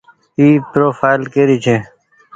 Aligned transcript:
اي 0.39 0.47
پروڦآئل 0.71 1.21
ڪري 1.33 1.57
ڇي۔ 1.63 1.75